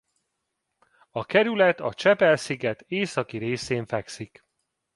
[1.11, 4.45] A kerület a Csepel-sziget északi részén fekszik.